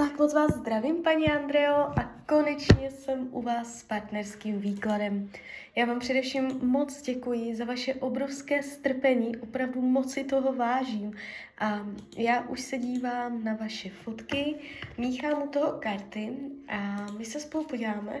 Tak 0.00 0.18
moc 0.18 0.34
vás 0.34 0.50
zdravím, 0.50 1.02
paní 1.02 1.30
Andreo, 1.30 1.76
a 1.76 2.12
konečně 2.26 2.90
jsem 2.90 3.28
u 3.30 3.42
vás 3.42 3.78
s 3.78 3.82
partnerským 3.82 4.60
výkladem. 4.60 5.30
Já 5.76 5.86
vám 5.86 5.98
především 5.98 6.60
moc 6.62 7.02
děkuji 7.02 7.56
za 7.56 7.64
vaše 7.64 7.94
obrovské 7.94 8.62
strpení, 8.62 9.36
opravdu 9.36 9.80
moc 9.80 10.12
si 10.12 10.24
toho 10.24 10.52
vážím. 10.52 11.16
A 11.58 11.86
já 12.16 12.40
už 12.40 12.60
se 12.60 12.78
dívám 12.78 13.44
na 13.44 13.54
vaše 13.54 13.90
fotky, 13.90 14.54
míchám 14.98 15.42
u 15.42 15.48
toho 15.48 15.72
karty 15.72 16.32
a 16.68 17.06
my 17.18 17.24
se 17.24 17.40
spolu 17.40 17.64
podíváme, 17.64 18.20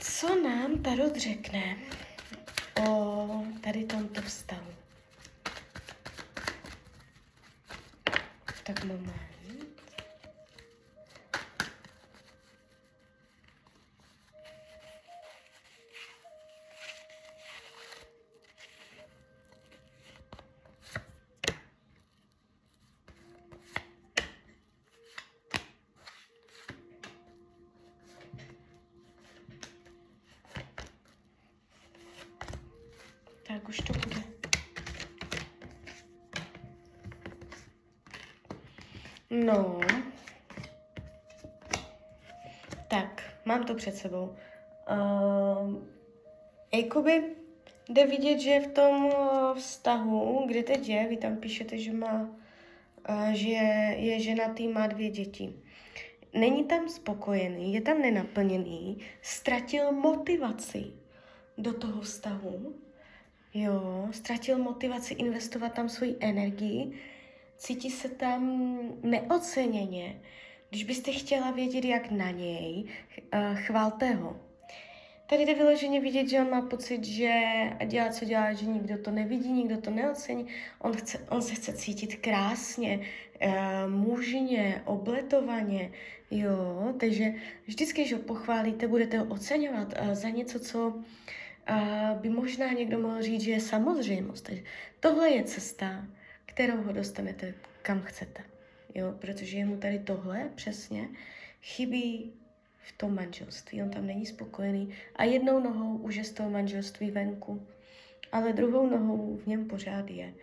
co 0.00 0.42
nám 0.42 0.82
Tarot 0.82 1.16
řekne 1.16 1.76
o 2.88 3.44
tady 3.60 3.84
tomto 3.84 4.22
vztahu. 4.22 4.70
Tak 8.64 8.84
moment. 8.84 9.32
Tak 33.52 33.61
už 33.72 33.80
to 33.80 33.92
bude. 33.92 34.22
No. 39.30 39.80
Tak, 42.88 43.22
mám 43.44 43.64
to 43.64 43.74
před 43.74 43.96
sebou. 43.96 44.36
Uh, 44.90 45.74
jakoby 46.74 47.22
jde 47.88 48.06
vidět, 48.06 48.38
že 48.38 48.60
v 48.60 48.72
tom 48.72 49.12
vztahu, 49.54 50.44
kde 50.46 50.62
teď 50.62 50.88
je, 50.88 51.08
vy 51.08 51.16
tam 51.16 51.36
píšete, 51.36 51.78
že 51.78 51.92
má, 51.92 52.28
uh, 53.08 53.32
že 53.32 53.48
je 53.96 54.20
ženatý, 54.20 54.68
má 54.68 54.86
dvě 54.86 55.10
děti. 55.10 55.54
Není 56.34 56.64
tam 56.64 56.88
spokojený, 56.88 57.74
je 57.74 57.80
tam 57.80 58.02
nenaplněný, 58.02 58.98
ztratil 59.22 59.92
motivaci 59.92 60.84
do 61.58 61.72
toho 61.72 62.00
vztahu, 62.00 62.74
jo, 63.54 64.08
ztratil 64.10 64.58
motivaci 64.58 65.14
investovat 65.14 65.72
tam 65.72 65.88
svoji 65.88 66.16
energii, 66.20 66.92
cítí 67.56 67.90
se 67.90 68.08
tam 68.08 68.78
neoceněně. 69.02 70.20
Když 70.70 70.84
byste 70.84 71.12
chtěla 71.12 71.50
vědět, 71.50 71.84
jak 71.84 72.10
na 72.10 72.30
něj, 72.30 72.84
eh, 73.32 73.54
chválte 73.54 74.10
ho. 74.10 74.36
Tady 75.26 75.46
jde 75.46 75.54
vyloženě 75.54 76.00
vidět, 76.00 76.28
že 76.28 76.40
on 76.40 76.50
má 76.50 76.62
pocit, 76.62 77.04
že 77.04 77.40
dělá, 77.86 78.08
co 78.08 78.24
dělá, 78.24 78.52
že 78.52 78.66
nikdo 78.66 78.98
to 78.98 79.10
nevidí, 79.10 79.52
nikdo 79.52 79.80
to 79.80 79.90
neocení. 79.90 80.46
On, 80.78 80.92
chce, 80.92 81.18
on 81.28 81.42
se 81.42 81.54
chce 81.54 81.72
cítit 81.72 82.16
krásně, 82.16 83.00
uh, 83.46 83.52
mužně, 83.90 84.82
obletovaně, 84.84 85.90
jo. 86.30 86.94
Takže 87.00 87.34
vždycky, 87.66 88.00
když 88.00 88.12
ho 88.12 88.18
pochválíte, 88.18 88.88
budete 88.88 89.18
ho 89.18 89.24
oceňovat 89.24 89.94
uh, 90.00 90.14
za 90.14 90.28
něco, 90.28 90.60
co 90.60 91.02
uh, 91.70 92.20
by 92.20 92.28
možná 92.28 92.72
někdo 92.72 92.98
mohl 92.98 93.22
říct, 93.22 93.42
že 93.42 93.50
je 93.50 93.60
samozřejmost. 93.60 94.44
Takže 94.44 94.62
tohle 95.00 95.30
je 95.30 95.44
cesta, 95.44 96.06
kterou 96.46 96.82
ho 96.82 96.92
dostanete 96.92 97.54
kam 97.82 98.02
chcete. 98.02 98.44
Jo, 98.94 99.14
protože 99.18 99.58
jemu 99.58 99.76
tady 99.76 99.98
tohle 99.98 100.50
přesně 100.54 101.08
chybí 101.62 102.32
v 102.78 102.92
tom 102.92 103.14
manželství. 103.14 103.82
On 103.82 103.90
tam 103.90 104.06
není 104.06 104.26
spokojený 104.26 104.94
a 105.16 105.24
jednou 105.24 105.60
nohou 105.60 105.96
už 105.96 106.14
je 106.14 106.24
z 106.24 106.32
toho 106.32 106.50
manželství 106.50 107.10
venku, 107.10 107.66
ale 108.32 108.52
druhou 108.52 108.86
nohou 108.86 109.36
v 109.36 109.46
něm 109.46 109.68
pořád 109.68 110.10
je. 110.10 110.34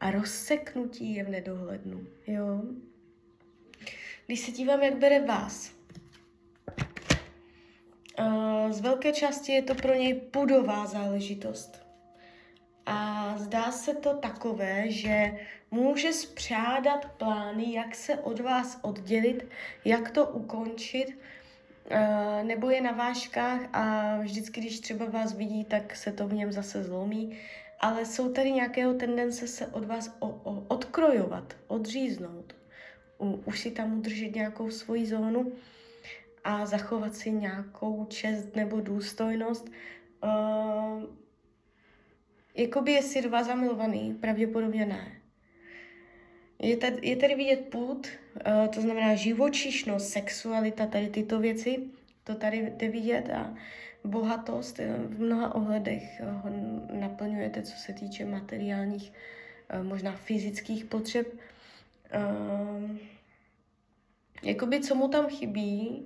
A 0.00 0.10
rozseknutí 0.10 1.14
je 1.14 1.24
v 1.24 1.28
nedohlednu. 1.28 2.06
Jo? 2.26 2.62
Když 4.26 4.40
se 4.40 4.50
dívám, 4.50 4.82
jak 4.82 4.96
bere 4.96 5.20
vás, 5.20 5.74
z 8.72 8.80
velké 8.80 9.12
části 9.12 9.52
je 9.52 9.62
to 9.62 9.74
pro 9.74 9.94
něj 9.94 10.14
pudová 10.14 10.86
záležitost. 10.86 11.86
A 12.86 13.34
zdá 13.38 13.72
se 13.72 13.94
to 13.94 14.14
takové, 14.14 14.90
že 14.90 15.32
může 15.70 16.12
spřádat 16.12 17.06
plány, 17.06 17.72
jak 17.72 17.94
se 17.94 18.14
od 18.14 18.40
vás 18.40 18.78
oddělit, 18.82 19.46
jak 19.84 20.10
to 20.10 20.26
ukončit, 20.26 21.18
eh, 21.90 22.44
nebo 22.44 22.70
je 22.70 22.80
na 22.80 22.92
váškách 22.92 23.60
a 23.72 24.16
vždycky, 24.18 24.60
když 24.60 24.80
třeba 24.80 25.06
vás 25.06 25.32
vidí, 25.32 25.64
tak 25.64 25.96
se 25.96 26.12
to 26.12 26.28
v 26.28 26.32
něm 26.32 26.52
zase 26.52 26.84
zlomí. 26.84 27.38
Ale 27.80 28.04
jsou 28.04 28.32
tady 28.32 28.52
nějakého 28.52 28.94
tendence 28.94 29.48
se 29.48 29.66
od 29.66 29.84
vás 29.84 30.16
o, 30.18 30.28
o, 30.28 30.64
odkrojovat, 30.68 31.56
odříznout. 31.66 32.54
U, 33.18 33.42
už 33.44 33.60
si 33.60 33.70
tam 33.70 33.98
udržet 33.98 34.34
nějakou 34.34 34.70
svoji 34.70 35.06
zónu 35.06 35.52
a 36.44 36.66
zachovat 36.66 37.14
si 37.14 37.30
nějakou 37.30 38.04
čest 38.04 38.56
nebo 38.56 38.80
důstojnost. 38.80 39.70
Uh, 40.24 41.02
Jakoby 42.54 42.92
jestli 42.92 43.22
dva 43.22 43.42
zamilovaný, 43.42 44.14
pravděpodobně 44.20 44.86
ne. 44.86 45.12
Je 46.58 46.76
tady, 46.76 47.08
je 47.08 47.16
tady 47.16 47.34
vidět 47.34 47.68
půd, 47.70 48.06
uh, 48.06 48.68
to 48.68 48.80
znamená 48.80 49.14
živočišnost, 49.14 50.08
sexualita, 50.08 50.86
tady 50.86 51.08
tyto 51.08 51.38
věci, 51.38 51.78
to 52.24 52.34
tady 52.34 52.72
jde 52.76 52.88
vidět 52.88 53.30
a 53.30 53.54
bohatost 54.04 54.80
eh, 54.80 54.96
v 54.98 55.20
mnoha 55.20 55.54
ohledech 55.54 56.20
ho 56.20 56.50
naplňujete, 56.92 57.62
co 57.62 57.76
se 57.76 57.92
týče 57.92 58.24
materiálních, 58.24 59.12
možná 59.82 60.12
fyzických 60.12 60.84
potřeb. 60.84 61.26
Jakoby 64.42 64.80
co 64.80 64.94
mu 64.94 65.08
tam 65.08 65.26
chybí, 65.26 66.04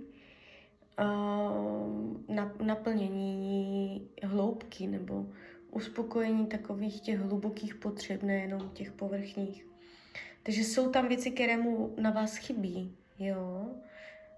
naplnění 2.61 4.09
hloubky 4.23 4.87
nebo 4.87 5.27
uspokojení 5.71 6.47
takových 6.47 7.01
těch 7.01 7.19
hlubokých 7.19 7.75
potřeb, 7.75 8.23
nejenom 8.23 8.71
těch 8.71 8.93
povrchních. 8.93 9.67
Takže 10.43 10.65
jsou 10.65 10.91
tam 10.91 11.09
věci, 11.09 11.31
které 11.31 11.57
mu 11.57 11.95
na 11.99 12.11
vás 12.11 12.37
chybí, 12.37 12.97
jo, 13.19 13.71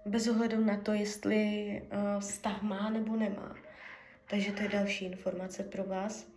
bez 0.05 0.27
ohledu 0.27 0.65
na 0.65 0.77
to, 0.77 0.93
jestli 0.93 1.81
uh, 1.81 2.19
vztah 2.19 2.61
má 2.61 2.89
nebo 2.89 3.15
nemá. 3.15 3.55
Takže 4.29 4.51
to 4.51 4.63
je 4.63 4.69
další 4.69 5.05
informace 5.05 5.63
pro 5.63 5.83
vás. 5.83 6.27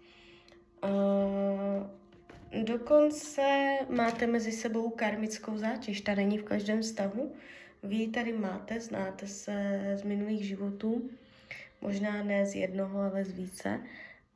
Uh, 0.85 2.63
dokonce 2.65 3.79
máte 3.89 4.27
mezi 4.27 4.53
sebou 4.53 4.91
karmickou 4.91 5.57
zátěž, 5.57 6.01
ta 6.01 6.15
není 6.15 6.39
v 6.39 6.45
každém 6.45 6.83
vztahu. 6.83 7.33
Vy 7.83 8.09
tady 8.09 8.33
máte, 8.33 8.81
znáte 8.81 9.27
se 9.27 9.81
z 9.97 10.03
minulých 10.03 10.45
životů, 10.45 11.11
možná 11.81 12.23
ne 12.23 12.47
z 12.47 12.55
jednoho, 12.55 13.01
ale 13.01 13.25
z 13.25 13.33
více 13.33 13.81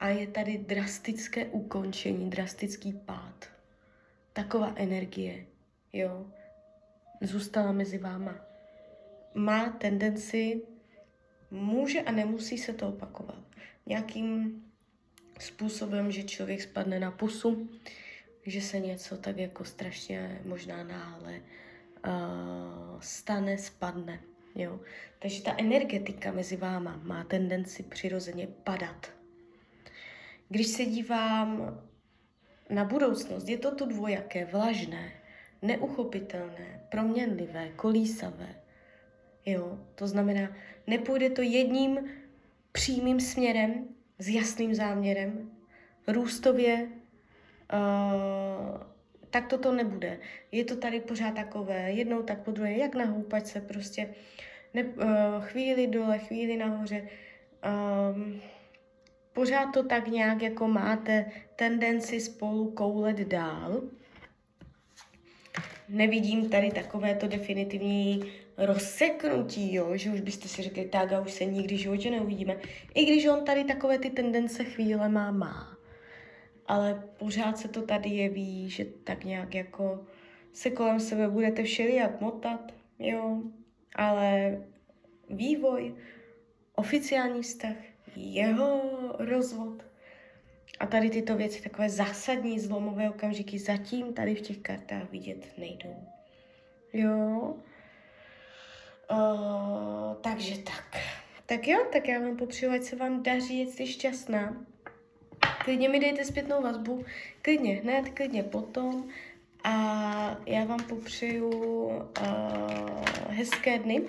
a 0.01 0.09
je 0.09 0.27
tady 0.27 0.59
drastické 0.59 1.47
ukončení, 1.47 2.31
drastický 2.31 2.93
pád. 2.93 3.45
Taková 4.33 4.73
energie, 4.77 5.47
jo, 5.93 6.27
zůstala 7.21 7.73
mezi 7.73 7.99
váma. 7.99 8.35
Má 9.35 9.69
tendenci, 9.69 10.63
může 11.51 12.01
a 12.01 12.13
nemusí 12.13 12.59
se 12.59 12.73
to 12.73 12.89
opakovat. 12.89 13.43
Nějakým 13.87 14.63
způsobem, 15.39 16.13
že 16.13 16.23
člověk 16.23 16.63
spadne 16.63 17.01
na 17.01 17.11
pusu, 17.11 17.71
že 18.47 18.61
se 18.61 18.81
něco 18.81 19.17
tak 19.17 19.37
jako 19.39 19.65
strašně 19.65 20.41
možná 20.45 20.85
náhle 20.85 21.41
uh, 22.07 23.01
stane, 23.01 23.59
spadne. 23.59 24.21
Jo? 24.55 24.81
Takže 25.19 25.43
ta 25.43 25.55
energetika 25.59 26.33
mezi 26.33 26.57
váma 26.57 27.01
má 27.03 27.25
tendenci 27.25 27.83
přirozeně 27.83 28.47
padat. 28.65 29.11
Když 30.49 30.67
se 30.67 30.85
dívám 30.85 31.81
na 32.71 32.85
budoucnost, 32.85 33.49
je 33.49 33.59
to 33.59 33.75
tu 33.75 33.87
dvojaké, 33.87 34.45
vlažné, 34.45 35.13
neuchopitelné, 35.63 36.81
proměnlivé, 36.91 37.69
kolísavé. 37.69 38.55
Jo, 39.47 39.79
to 39.95 40.07
znamená, 40.07 40.57
nepůjde 40.87 41.31
to 41.31 41.43
jedním 41.43 41.99
přímým 42.73 43.21
směrem, 43.21 43.89
s 44.19 44.29
jasným 44.29 44.75
záměrem, 44.75 45.51
růstově, 46.07 46.89
uh, 47.73 48.96
tak 49.37 49.47
toto 49.47 49.73
nebude. 49.73 50.19
Je 50.53 50.65
to 50.65 50.77
tady 50.77 51.01
pořád 51.01 51.35
takové, 51.35 51.93
jednou 51.93 52.23
tak 52.23 52.41
po 52.43 52.51
druhé, 52.51 52.73
jak 52.73 52.95
na 52.95 53.05
houpačce 53.05 53.61
prostě, 53.61 54.15
ne, 54.75 54.85
uh, 54.85 55.05
chvíli 55.41 55.87
dole, 55.87 56.19
chvíli 56.19 56.57
nahoře. 56.57 57.09
Um, 58.15 58.41
pořád 59.33 59.67
to 59.75 59.83
tak 59.83 60.09
nějak 60.09 60.43
jako 60.43 60.69
máte 60.69 61.25
tendenci 61.57 62.21
spolu 62.21 62.71
koulet 62.71 63.17
dál. 63.17 63.83
nevidím 65.89 66.49
tady 66.51 66.71
takové 66.71 67.15
to 67.15 67.29
definitivní 67.29 68.33
rozseknutí, 68.57 69.75
jo, 69.75 69.97
že 69.97 70.11
už 70.11 70.21
byste 70.21 70.49
si 70.49 70.63
řekli, 70.63 70.85
tak 70.85 71.13
a 71.13 71.21
už 71.21 71.33
se 71.33 71.45
nikdy 71.45 71.77
v 71.77 71.81
životě 71.81 72.11
neuvidíme. 72.11 72.57
I 72.95 73.05
když 73.05 73.27
on 73.27 73.45
tady 73.45 73.65
takové 73.65 73.99
ty 73.99 74.11
tendence 74.11 74.65
chvíle 74.65 75.09
má, 75.09 75.31
má. 75.31 75.76
Ale 76.69 77.03
pořád 77.19 77.59
se 77.59 77.69
to 77.69 77.83
tady 77.83 78.11
jeví, 78.11 78.71
že 78.71 78.85
tak 78.85 79.25
nějak 79.25 79.55
jako 79.55 80.07
se 80.53 80.71
kolem 80.71 81.01
sebe 81.01 81.29
budete 81.29 81.63
všelijak 81.63 82.21
motat, 82.21 82.73
jo, 82.99 83.43
ale 83.95 84.59
vývoj, 85.31 85.95
oficiální 86.75 87.43
vztah, 87.43 87.77
jeho 88.17 88.83
rozvod 89.19 89.85
a 90.81 90.87
tady 90.87 91.11
tyto 91.11 91.37
věci, 91.37 91.63
takové 91.63 91.91
zásadní 91.91 92.61
zlomové 92.61 93.11
okamžiky, 93.11 93.59
zatím 93.59 94.15
tady 94.15 94.35
v 94.35 94.41
těch 94.41 94.59
kartách 94.59 95.11
vidět 95.11 95.59
nejdou. 95.59 95.97
Jo. 96.93 97.55
Uh, 99.11 100.15
takže 100.21 100.59
tak. 100.59 100.97
Tak 101.47 101.69
jo, 101.69 101.79
tak 101.93 102.09
já 102.09 102.21
vám 102.21 102.37
popřeju, 102.37 102.73
ať 102.73 102.83
se 102.83 102.97
vám 102.97 103.23
daří, 103.23 103.67
jste 103.67 103.87
šťastná. 103.87 104.67
Klidně 105.67 105.89
mi 105.89 106.01
dejte 106.01 106.25
zpětnou 106.25 106.63
vazbu, 106.63 107.05
klidně 107.43 107.75
hned, 107.75 108.09
klidně 108.15 108.43
potom. 108.43 109.09
A 109.65 109.73
já 110.47 110.65
vám 110.65 110.83
popřeju 110.83 111.49
uh, 111.51 112.05
hezké 113.29 113.79
dny. 113.79 114.03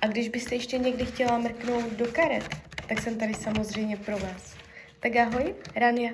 A 0.00 0.06
když 0.06 0.28
byste 0.28 0.54
ještě 0.54 0.78
někdy 0.78 1.06
chtěla 1.06 1.38
mrknout 1.38 1.92
do 1.92 2.06
karet, 2.12 2.48
tak 2.88 3.00
jsem 3.00 3.18
tady 3.18 3.34
samozřejmě 3.34 3.96
pro 3.96 4.18
vás. 4.18 4.56
Tak 5.00 5.16
ahoj, 5.16 5.54
Rania. 5.76 6.10